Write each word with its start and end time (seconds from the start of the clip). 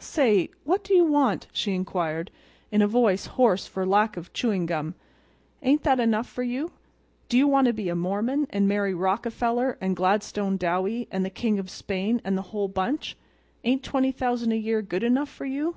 "Say, 0.00 0.48
what 0.64 0.82
do 0.82 0.92
you 0.92 1.04
want?" 1.04 1.46
she 1.52 1.72
inquired, 1.72 2.32
in 2.72 2.82
a 2.82 2.88
voice 2.88 3.26
hoarse 3.26 3.68
for 3.68 3.86
lack 3.86 4.16
of 4.16 4.32
chewing 4.32 4.66
gum. 4.66 4.96
"Ain't 5.62 5.84
that 5.84 6.00
enough 6.00 6.26
for 6.28 6.42
you? 6.42 6.72
Do 7.28 7.38
you 7.38 7.46
want 7.46 7.68
to 7.68 7.72
be 7.72 7.88
a 7.88 7.94
Mormon, 7.94 8.48
and 8.50 8.66
marry 8.66 8.92
Rockefeller 8.92 9.78
and 9.80 9.94
Gladstone 9.94 10.56
Dowie 10.56 11.06
and 11.12 11.24
the 11.24 11.30
King 11.30 11.60
of 11.60 11.70
Spain 11.70 12.20
and 12.24 12.36
the 12.36 12.42
whole 12.50 12.66
bunch? 12.66 13.16
Ain't 13.62 13.84
$20,000 13.84 14.50
a 14.52 14.56
year 14.58 14.82
good 14.82 15.04
enough 15.04 15.28
for 15.28 15.44
you?" 15.46 15.76